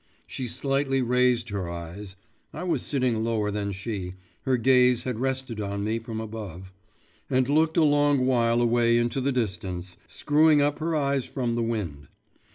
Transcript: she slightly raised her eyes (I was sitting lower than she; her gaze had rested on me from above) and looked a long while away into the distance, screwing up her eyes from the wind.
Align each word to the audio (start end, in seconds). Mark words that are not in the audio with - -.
she 0.25 0.47
slightly 0.47 0.99
raised 1.03 1.49
her 1.49 1.69
eyes 1.69 2.15
(I 2.53 2.63
was 2.63 2.81
sitting 2.81 3.23
lower 3.23 3.51
than 3.51 3.71
she; 3.71 4.15
her 4.45 4.57
gaze 4.57 5.03
had 5.03 5.19
rested 5.19 5.61
on 5.61 5.83
me 5.83 5.99
from 5.99 6.19
above) 6.19 6.73
and 7.29 7.47
looked 7.47 7.77
a 7.77 7.83
long 7.83 8.25
while 8.25 8.63
away 8.63 8.97
into 8.97 9.21
the 9.21 9.31
distance, 9.31 9.97
screwing 10.07 10.59
up 10.59 10.79
her 10.79 10.95
eyes 10.95 11.25
from 11.25 11.53
the 11.53 11.61
wind. 11.61 12.07